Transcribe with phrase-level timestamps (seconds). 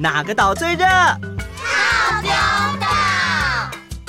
[0.00, 0.86] 哪个岛最热？
[0.86, 2.30] 套丁
[2.80, 2.86] 岛。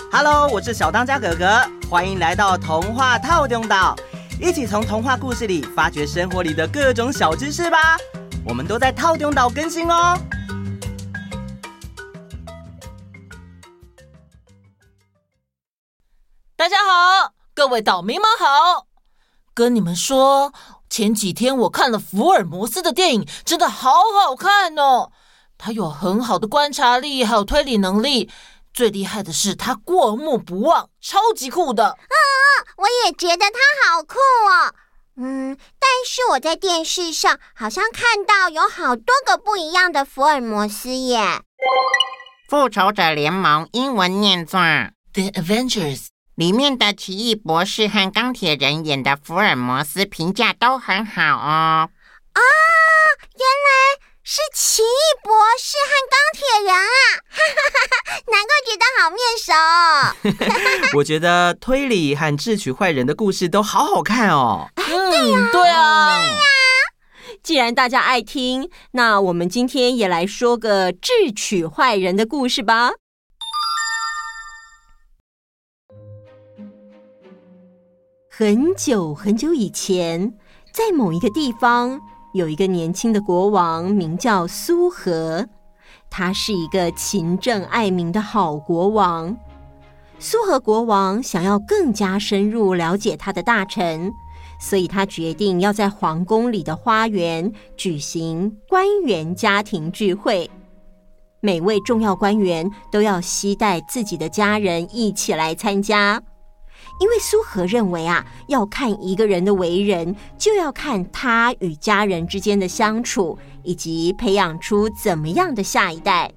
[0.09, 3.93] Hello，我是小当家哥哥，欢迎来到童话套丁岛，
[4.39, 7.97] 一起从童话故事里发掘生活里的各种小知识吧。
[8.45, 10.17] 我们都在套丁岛更新哦。
[16.55, 18.87] 大家好，各位岛民们好。
[19.53, 20.53] 跟你们说，
[20.89, 23.91] 前几天我看了福尔摩斯的电影，真的好
[24.23, 25.11] 好看哦。
[25.63, 28.31] 他有很好的观察力，还有推理能力。
[28.73, 31.95] 最厉害的是他过目不忘，超级酷的。
[31.99, 32.17] 嗯，
[32.77, 33.59] 我也觉得他
[33.93, 34.73] 好酷哦。
[35.17, 41.41] 嗯，但是我在电视上好像看到有好多个不一样的福尔摩斯耶。
[42.49, 44.59] 复仇者联盟英文念作
[45.13, 46.07] The Avengers。
[46.35, 51.89] 里面的奇异博士和钢铁人演的福尔摩斯评价都很好哦。
[54.71, 56.87] 奇异博士和钢铁人啊！
[57.29, 59.51] 哈哈哈哈，难怪觉得好面熟。
[60.97, 64.69] 我觉得推理和智取坏人的故事都好好看哦。
[64.77, 66.19] 嗯，对啊，对啊。
[66.21, 66.41] 对呀。
[67.43, 72.91] 既然大家爱听，那我们今天也来说个智取坏人的故事吧。
[78.29, 80.33] 很久很久以前，
[80.71, 81.99] 在某一个地方，
[82.33, 85.47] 有一个年轻的国王，名叫苏和。
[86.09, 89.37] 他是一个勤政爱民的好国王。
[90.19, 94.11] 苏和国王想要更加深入了解他的大臣，
[94.59, 100.49] 所以他决定要在皇宫里的花园举行官员家庭聚会。
[101.39, 106.21] 每位重要官员都要携带自己的家人一起来参加。
[107.01, 116.31] 因为苏和认为啊，要看一个人的为人，就要看他与家人之间的相处，以及培养出怎么样的下一代。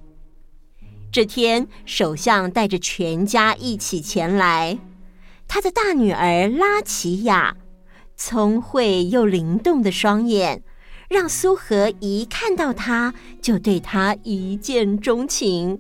[1.12, 4.78] 这天，首相带着全家一起前来，
[5.46, 7.54] 他的大女儿拉齐亚，
[8.16, 10.62] 聪慧又灵动的双眼，
[11.10, 13.12] 让苏和一看到她
[13.42, 15.78] 就对她一见钟情。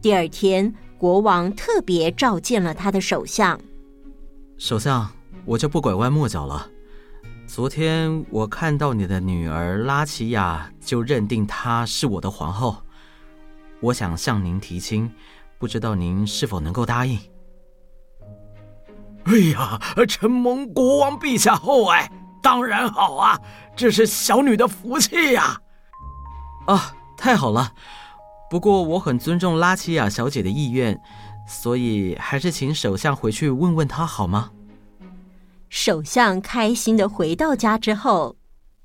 [0.00, 3.60] 第二天，国王特别召见了他的首相。
[4.64, 5.10] 首相，
[5.44, 6.70] 我就不拐弯抹角了。
[7.48, 12.76] 昨天我看到你的女儿拉齐亚，就认定她是我的皇后。
[13.80, 15.12] 我想向您提亲，
[15.58, 17.18] 不知道您是否能够答应？
[19.24, 22.08] 哎呀，承蒙国王陛下厚爱，
[22.40, 23.36] 当然好啊！
[23.74, 25.60] 这是小女的福气呀！
[26.68, 27.72] 啊，太好了！
[28.48, 31.02] 不过我很尊重拉齐亚小姐的意愿。
[31.46, 34.50] 所以，还是请首相回去问问他好吗？
[35.68, 38.36] 首相开心的回到家之后，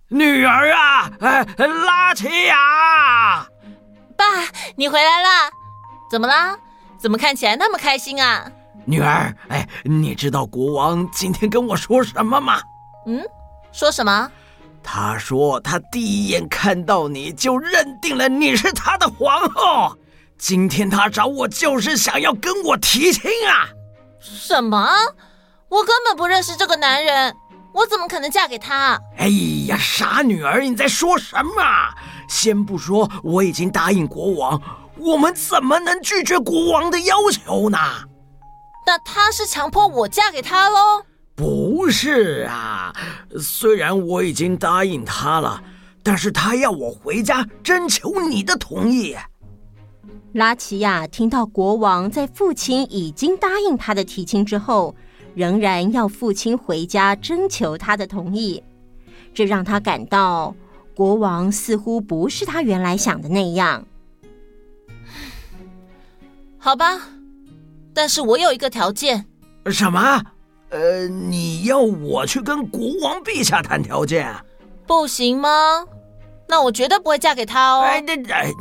[0.10, 3.46] 女儿啊，哎，拉齐亚，
[4.16, 4.26] 爸，
[4.76, 5.52] 你回来了，
[6.10, 6.58] 怎么啦？
[6.98, 8.50] 怎么看起来那么开心啊？
[8.86, 12.62] 女儿，哎，你知道国王今天跟我说什么吗？
[13.06, 13.22] 嗯，
[13.72, 14.32] 说什么？
[14.82, 19.98] 他说他第一眼看到你就认定了你是他的皇后。
[20.38, 23.70] 今天他找我就是想要跟我提亲啊！
[24.20, 24.88] 什么？
[25.70, 27.36] 我根本不认识这个男人，
[27.74, 29.00] 我怎么可能嫁给他？
[29.18, 29.28] 哎
[29.68, 31.64] 呀，傻女儿，你在说什么？
[32.30, 34.62] 先不说我已经答应国王，
[34.98, 37.78] 我们怎么能拒绝国王的要求呢？
[38.86, 41.04] 那他是强迫我嫁给他喽？
[41.36, 42.94] 不是啊，
[43.40, 45.62] 虽然我已经答应他了，
[46.04, 49.16] 但是他要我回家征求你的同意。
[50.34, 54.96] 拉齐亚听到国王在父亲已经答应他的提亲之后，
[55.34, 58.64] 仍然要父亲回家征求他的同意，
[59.34, 60.56] 这让他感到
[60.96, 63.84] 国王似乎不是他原来想的那样。
[66.58, 67.02] 好吧，
[67.94, 69.26] 但是我有一个条件。
[69.72, 70.22] 什么？
[70.70, 74.36] 呃，你要我去跟国王陛下谈条件？
[74.86, 75.50] 不行吗？
[76.48, 77.82] 那我绝对不会嫁给他哦。
[77.82, 78.54] 哎，哎，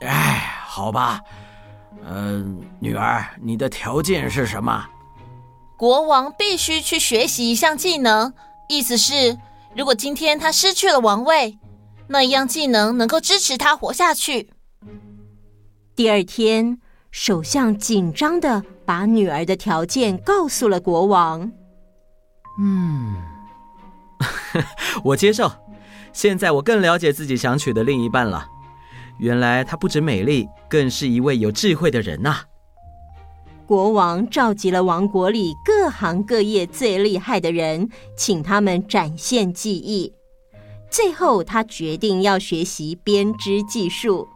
[0.00, 0.33] 哎。
[0.74, 1.20] 好吧，
[2.04, 4.84] 嗯、呃，女儿，你的条件是什么？
[5.76, 8.34] 国王必须去学习一项技能，
[8.68, 9.38] 意思是，
[9.76, 11.56] 如果今天他失去了王位，
[12.08, 14.50] 那一样技能能够支持他活下去。
[15.94, 16.80] 第二天，
[17.12, 21.52] 首相紧张的把女儿的条件告诉了国王。
[22.58, 23.22] 嗯，
[25.04, 25.48] 我接受。
[26.12, 28.48] 现在我更了解自己想娶的另一半了。
[29.18, 32.40] 原来她不止美丽，更是一位有智慧的人呐、
[33.66, 40.12] 国王召集了王国里各行各业最厉害的人，请他们展现技艺。
[40.90, 44.28] 最后，他决定要学习编织技术。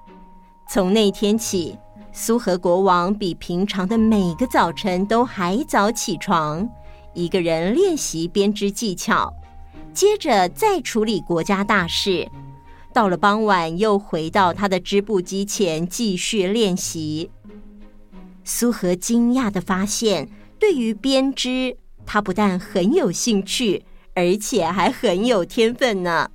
[0.71, 1.77] 从那天起，
[2.13, 6.69] 苏和国王比平常的每个早晨都还早起床，
[7.15, 9.33] 一个人练习编织技巧，
[9.93, 12.29] 接着再处理国家大事。
[12.99, 17.31] 到了傍晚，又回到他的织布机前继续练习。
[18.43, 20.29] 苏和惊讶地发现，
[20.59, 23.85] 对于编织，他不但很有兴趣，
[24.17, 26.29] 而且还很有天分呢。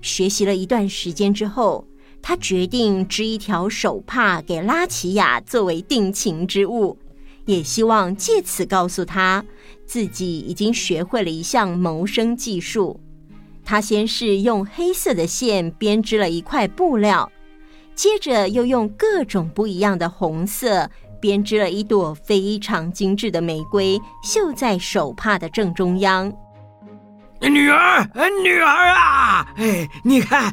[0.00, 1.84] 学习了一段时间之后，
[2.22, 6.96] 他决定织一条手帕给拉齐亚作为定情之物，
[7.46, 9.44] 也希望借此告诉他
[9.84, 13.00] 自己已经学会了一项谋生技术。
[13.68, 17.30] 他先是用黑色的线编织了一块布料，
[17.94, 20.88] 接着又用各种不一样的红色
[21.20, 26.32] 编织了一朵非常精致的玫瑰，绣在手帕的正中央。
[27.42, 28.08] 女儿，
[28.42, 29.46] 女儿啊！
[29.58, 30.50] 哎，你看，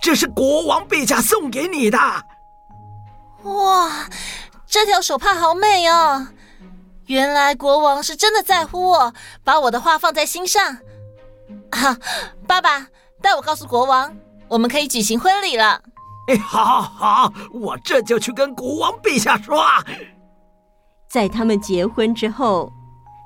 [0.00, 1.98] 这是国王陛下送给你的。
[3.42, 4.08] 哇，
[4.68, 6.28] 这条手帕好美哦！
[7.06, 10.78] 原来国王是真的在乎我，把我的话放在心上。
[11.70, 11.98] 啊，
[12.46, 12.88] 爸爸，
[13.20, 14.14] 带我告诉国王，
[14.48, 15.82] 我们可以举行婚礼了。
[16.28, 19.64] 哎，好，好，好，我这就去跟国王陛下说。
[21.08, 22.72] 在他们结婚之后，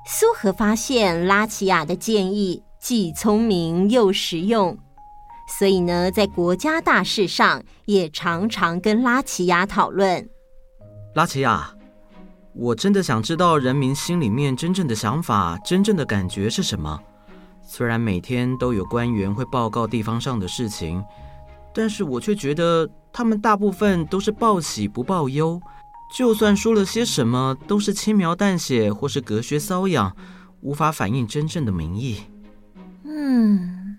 [0.07, 2.63] 苏荷发现拉齐亚的建议。
[2.81, 4.75] 既聪明又实用，
[5.47, 10.27] 所以呢，在国家大事上也常常跟拉齐亚讨论。
[11.13, 11.75] 拉齐亚，
[12.55, 16.99] 我真的想知道人民心里面真正的想法、真正的感觉是什么。
[17.73, 21.01] 虽然每天都有官员会报告地方上的事情，
[21.73, 25.57] 但是我却觉得他们大部分都是报喜不报忧，
[26.13, 30.13] 就算说了些什么，都是轻描淡写或是隔靴搔痒，
[30.59, 32.23] 无法反映真正的民意。
[33.05, 33.97] 嗯，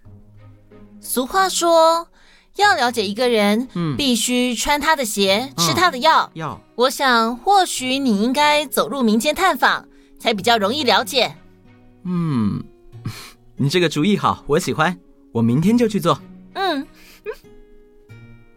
[1.00, 2.08] 俗话说，
[2.56, 6.30] 要了解一个人，嗯，必须穿他的鞋，吃他的药。
[6.34, 9.88] 药，我想，或许你应该走入民间探访，
[10.19, 11.34] 才比较容易了解。
[12.04, 12.62] 嗯，
[13.56, 14.99] 你这个主意好，我喜欢，
[15.32, 16.19] 我明天就去做。
[16.54, 16.87] 嗯。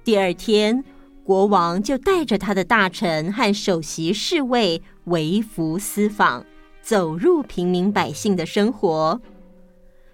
[0.04, 0.84] 第二天，
[1.24, 6.46] 国王就带着他的大臣和首席侍卫微服私访，
[6.82, 9.20] 走入平民百姓的生活。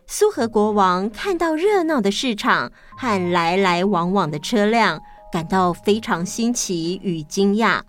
[0.07, 5.01] 苏和国王看到热闹的市场和来来往往的车辆，
[5.31, 7.81] 感到非常新奇与惊讶，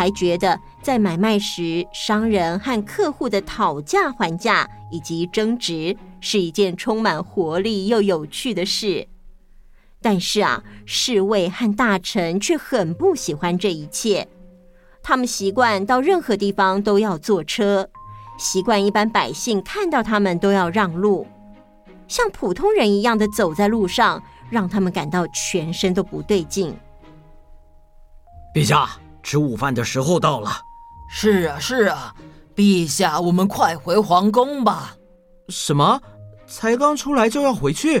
[0.00, 9.06] 还觉得在买卖时，商人和客户的讨价还价以及争执是一件充满活力又有趣的事。
[10.00, 14.26] 但是啊，侍卫和大臣却很不喜欢这一切，
[15.02, 17.86] 他们习惯到任何地方都要坐车，
[18.38, 21.26] 习惯一般百姓看到他们都要让路。
[22.08, 26.74] 像普通人一样的走在路上，让他们感到全身都不对劲。
[28.54, 28.88] 陛下，
[29.22, 30.50] 吃午饭的时候到了。
[31.08, 32.14] 是啊，是啊，
[32.54, 34.94] 陛下，我们快回皇宫吧。
[35.48, 36.00] 什么？
[36.46, 37.98] 才刚出来就要回去？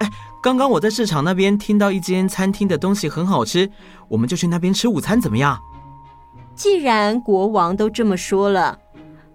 [0.00, 0.10] 哎，
[0.42, 3.70] 刚刚我在市场那边听到一间餐厅的东西很好吃，
[4.08, 5.60] 我们就去那边吃午餐，怎么样？
[6.54, 8.78] 既然国王都这么说了。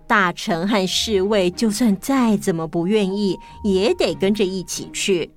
[0.05, 5.33] 大臣和侍卫就算再怎么不愿意，也得跟着一起去。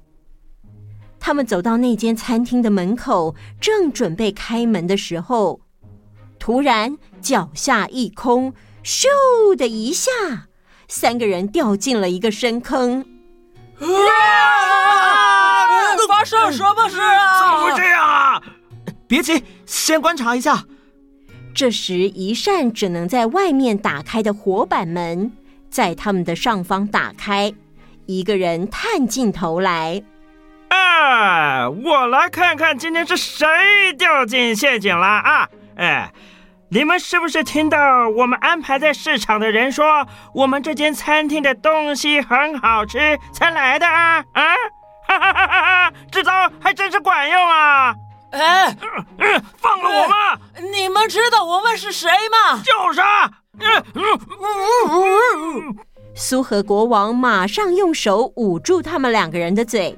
[1.20, 5.60] 他们走到那间餐厅的门口，正准备开门的时候，
[6.46, 9.08] 突然脚下一空，咻
[9.56, 10.12] 的一下，
[10.86, 13.04] 三个人掉进了一个深坑。
[13.80, 13.84] 啊！
[16.08, 17.40] 发生什么事啊？
[17.40, 18.40] 怎么会这样啊？
[19.08, 20.62] 别急，先观察一下。
[21.52, 25.32] 这时，一扇只能在外面打开的火板门
[25.68, 27.52] 在他们的上方打开，
[28.06, 30.00] 一个人探进头来。
[30.68, 33.44] 哎，我来看看今天是谁
[33.98, 35.48] 掉进陷阱了啊！
[35.74, 36.10] 哎，
[36.68, 44.24] 你们是不是听到我们安排在市场的人说，我们这间餐厅的东西很好吃才来的啊？
[44.32, 44.42] 啊，
[45.06, 45.92] 哈哈哈哈！
[46.10, 47.94] 这招还真是管用啊！
[48.32, 50.40] 哎，嗯嗯，放了我吧！
[50.72, 52.60] 你们知道我们是谁吗？
[52.64, 53.30] 就是啊！
[53.60, 54.20] 嗯嗯
[54.88, 55.76] 嗯嗯。
[56.16, 59.96] 苏和国王马上用手捂住他们两个人的嘴。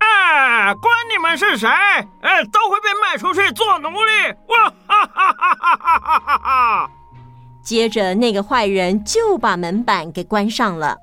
[0.00, 4.34] 啊，管你们是谁，哎，都会被卖出去做奴隶！
[4.48, 4.72] 哇
[5.18, 6.90] 哈哈哈哈哈！
[7.62, 10.96] 接着，那个坏人就把门板给关上了。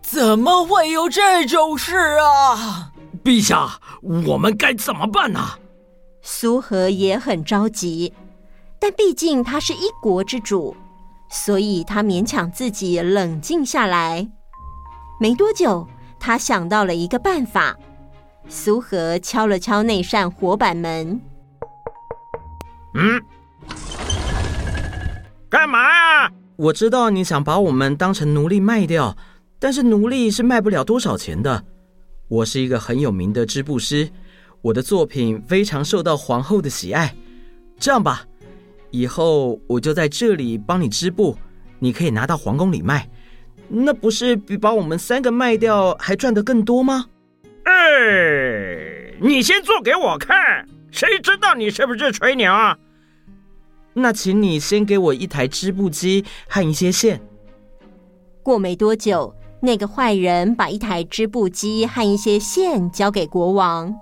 [0.00, 2.92] 怎么会有这种事啊？
[3.24, 5.40] 陛下，我们该怎么办呢？
[6.22, 8.12] 苏和也很着急，
[8.78, 10.76] 但毕竟他是一国之主，
[11.28, 14.28] 所以他勉强自己冷静下来。
[15.20, 15.86] 没多久，
[16.20, 17.76] 他想到了一个办法。
[18.48, 21.20] 苏和敲了敲那扇活板门。
[22.98, 23.20] 嗯，
[25.50, 26.32] 干嘛呀？
[26.56, 29.14] 我知道你想把我们当成奴隶卖掉，
[29.58, 31.62] 但是奴隶是卖不了多少钱的。
[32.28, 34.08] 我是一个很有名的织布师，
[34.62, 37.14] 我的作品非常受到皇后的喜爱。
[37.78, 38.24] 这样吧，
[38.90, 41.36] 以后我就在这里帮你织布，
[41.78, 43.06] 你可以拿到皇宫里卖，
[43.68, 47.04] 那不是比把我们三个卖掉还赚得更多吗？
[47.64, 52.78] 哎，你先做给我看，谁知道你是不是吹牛啊？
[53.96, 57.20] 那请你先给我一台织布机和一些线。
[58.42, 59.34] 过没多久。
[59.58, 63.92] 那个坏人把一台织布机和一些线交给国王。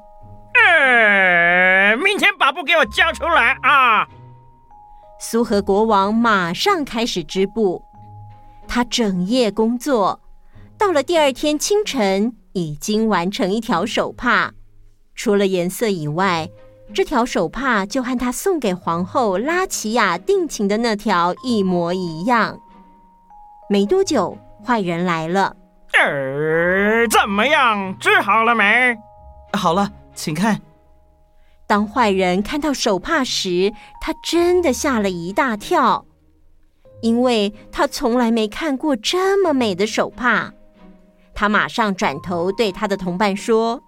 [0.52, 4.06] 呃，明天把布给我交出来啊！
[5.20, 7.82] 苏和国王马上开始织布，
[8.66, 10.20] 他整夜工作，
[10.76, 14.52] 到了第二天清晨，已经完成一条手帕。
[15.14, 16.50] 除了颜色以外，
[16.93, 22.59] 这条手帕就和他送给皇后拉齐亚定情的那条一模一样。
[23.71, 24.37] 没多久。
[24.67, 25.55] 坏人来了，
[25.93, 27.95] 呃，怎么样？
[27.99, 28.97] 治好了没？
[29.53, 30.59] 好了，请看。
[31.67, 36.07] 当坏人看到手帕时，他真的吓了一大跳，
[37.03, 40.55] 因为他从来没看过这么美的手帕。
[41.35, 43.83] 他马上转头对他的同伴说：“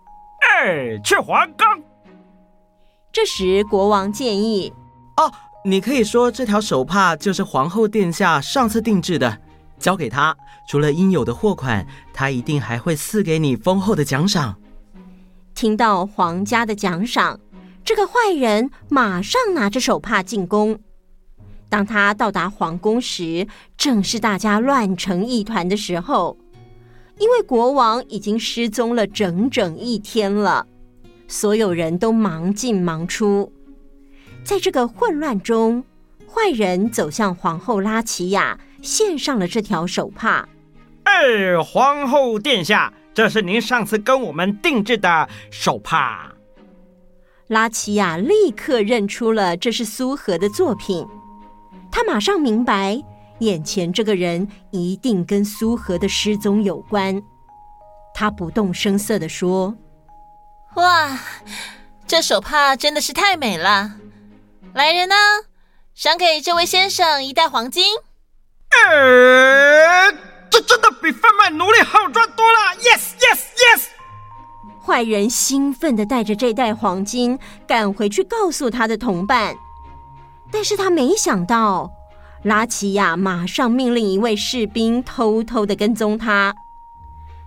[0.61, 1.66] 哎，去皇宫。”
[3.17, 4.71] 这时，国王建议
[5.17, 5.33] ：“哦，
[5.65, 9.39] 你可以说这条手帕就是皇后殿下上次定制的。”
[9.81, 10.37] 交给他，
[10.69, 14.55] 除了应有的货款，他一定还会赐给你丰厚的奖赏。
[15.55, 17.41] 听到皇家的奖赏，
[17.83, 20.79] 这个坏人马上拿着手帕进宫。
[21.71, 23.47] 当他到达皇宫时，
[23.79, 26.37] 正是大家乱成一团的时候，
[27.19, 30.67] 因为国王已经失踪了整整一天了，
[31.29, 33.53] 所有人都忙进忙出。
[34.45, 35.85] 在这个混乱中，
[36.29, 38.59] 坏人走向皇后拉齐亚。
[38.83, 40.49] 献上了这条手帕。
[41.03, 46.33] 哎，皇后殿下，这是您上次跟我们定制的手帕。
[47.49, 51.05] 拉齐亚立刻认出了这是苏荷的作品，
[51.91, 53.03] 他马上明白，
[53.41, 57.21] 眼前这个人一定跟苏荷的失踪有关。
[58.15, 59.75] 他不动声色地说
[60.77, 61.19] ：“哇，
[62.07, 63.93] 这手帕真的是太美了！
[64.75, 65.15] 来人呢，
[65.95, 67.97] 赏给这位先生一袋黄金。”
[68.87, 70.13] 呃，
[70.51, 73.85] 这真的比贩卖奴隶好赚多了！Yes, yes, yes！
[74.85, 79.57] 坏人兴奋的带着这袋黄金赶回去告诉他的同伴，
[80.53, 81.91] 但是他没想到，
[82.43, 86.55] 拉奇亚马上命令一位士兵偷偷的跟踪他。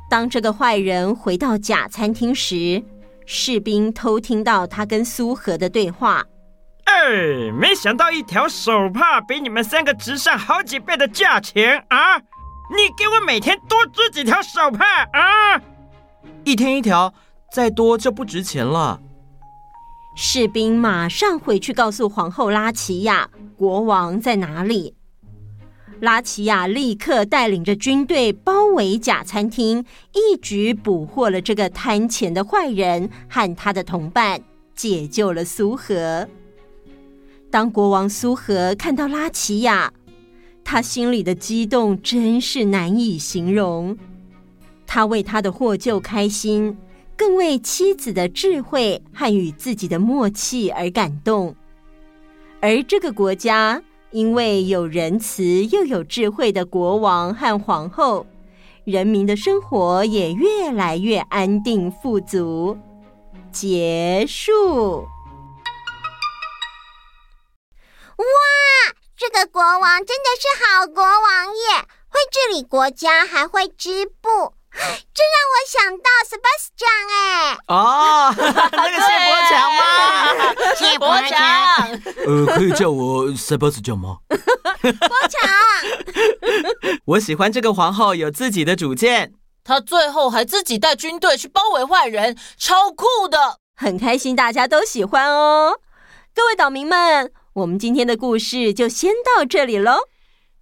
[0.09, 2.83] 当这个坏人回到假餐厅时，
[3.31, 6.25] 士兵偷听到他跟苏荷的对话。
[6.85, 12.17] 哎，没想到一条手帕比你们三个值上好几倍的价钱啊！
[12.17, 14.83] 你给我每天多织几条手帕
[15.13, 15.61] 啊！
[16.43, 17.13] 一天一条，
[17.53, 18.99] 再多就不值钱了。
[20.15, 24.95] 士兵马上回去告诉皇后拉齐亚，国王在哪里。
[26.01, 34.41] 拉齐亚立刻带领着军队包围假餐厅，一举捕获了这个贪钱的坏人和他的同伴，
[34.75, 36.27] 解救了苏和。
[37.51, 39.91] 当国王苏和看到拉齐亚，
[40.63, 43.97] 他心里的激动真是难以形容。
[44.85, 46.77] 他为他的获救开心，
[47.17, 51.55] 更为妻子的智慧和与自己的默契而感动。
[52.61, 58.25] 而这个国家，因为有仁慈又有智慧的国王和皇后，
[58.83, 62.77] 人民的生活也越来越安定富足。
[63.51, 65.07] 结束。
[68.17, 68.25] 哇，
[69.17, 71.87] 这个国王真的是好国王耶！
[72.09, 74.29] 会治理国家，还会织布，
[75.13, 77.57] 这让我想到 Sebastian 哎。
[77.67, 79.51] 哦， 那个谢国强
[80.97, 81.21] 吗？
[81.21, 82.01] 谢伯强。
[82.25, 84.17] 呃，可以叫我 Sebastian 吗？
[84.81, 84.91] 伯
[85.27, 85.49] 强。
[87.05, 93.59] 我喜欢这个皇后有自己的主见，她最后还自己带军队去包围坏人，超酷的。
[93.75, 95.79] 很开心大家都喜欢哦，
[96.35, 97.31] 各位岛民们。
[97.53, 99.99] 我们今天的故事就先到这里喽。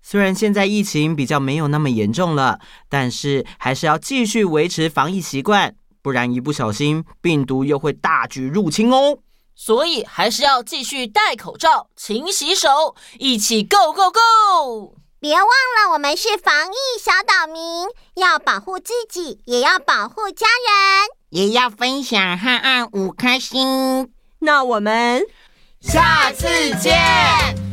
[0.01, 9.19] 虽然现在疫情比较没有那么严重了，但是还是要继续维持防疫习惯，不然一不小心病毒又会大举入侵哦。
[9.59, 14.95] 所以还是要继续戴口罩、勤洗手，一起 Go Go Go！
[15.19, 24.13] 别忘了，我们是防疫小岛民，要保护自己，也要保护家人，也要分享和按五颗星。
[24.39, 25.23] 那我们
[25.81, 26.47] 下次
[26.79, 27.66] 见。